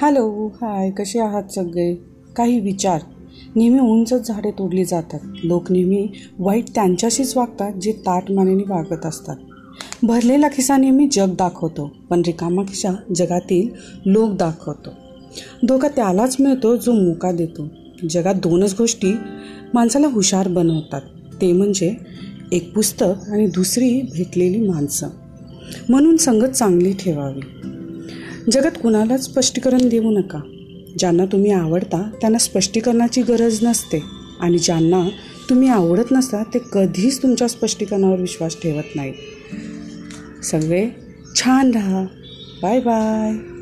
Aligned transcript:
Hello 0.00 0.46
hi 0.62 0.90
कसे 0.90 1.18
आहात 1.18 1.42
सगळे? 1.54 1.94
काही 2.36 2.60
विचार. 2.60 3.00
नेहमी 3.56 3.78
उंचच 3.80 4.28
झाडे 4.28 4.50
तोडली 4.50 4.84
जातात. 4.84 5.18
लोक 5.44 5.72
नेहमी 5.72 6.08
वाईट 6.38 6.64
त्यांच्याशीच 6.74 7.36
वागतात 7.36 7.72
जे 7.72 7.92
ताट 7.92 8.30
मानेने 8.30 8.62
वागत 8.62 9.06
असतात. 9.06 9.36
भरलेला 10.02 10.48
खिसा 10.48 10.76
नेहमी 10.76 11.08
जग 11.12 11.34
दाखवतो 11.38 11.92
पण 12.10 12.22
रिकामा 12.26 12.62
खिसा 12.62 12.88
जगातील 13.14 13.68
लोक 14.06 14.30
दाखवतो. 14.30 14.90
धोका 15.68 15.88
त्यालाच 15.88 16.36
मिळतो 16.40 16.76
जो 16.76 16.92
मुका 16.92 17.32
देतो. 17.32 17.68
जगात 18.10 18.34
दोनच 18.34 18.74
गोष्टी 18.78 19.14
माणसाला 19.74 20.06
हुशार 20.06 20.48
बनवतात. 20.48 21.02
ते 21.40 21.52
म्हणजे 21.52 21.96
एक 22.52 22.74
पुस्तक 22.74 23.28
आणि 23.28 23.46
दुसरी 23.46 24.02
भेटलेली 24.02 24.68
माणसं. 24.68 25.08
म्हणून 25.88 26.16
संगत 26.16 26.48
चांगली 26.48 26.92
ठेवावी. 26.92 27.68
जगात 28.52 28.70
कुणालाच 28.82 29.24
स्पष्टीकरण 29.24 29.88
देऊ 29.88 30.10
नका. 30.10 30.38
ज्यांना 30.98 31.24
तुम्ही 31.24 31.50
आवडता 31.50 32.10
त्यांना 32.20 32.38
स्पष्टीकरणाची 32.38 33.22
गरज 33.22 33.58
नसते. 33.62 34.02
आणि 34.40 34.58
ज्यांना 34.58 35.08
तुम्ही 35.50 35.68
आवडत 35.68 36.12
नसता 36.12 36.42
ते 36.42 36.58
कधीच 36.72 37.22
तुमच्या 37.22 37.48
स्पष्टीकरणावर 37.48 38.20
विश्वास 38.20 38.56
ठेवत 38.62 38.96
नाहीत. 38.96 39.14
सगळे 40.44 40.90
छान 41.36 41.70
राहा. 41.70 42.04
Bye 42.62 42.80
bye. 42.80 43.57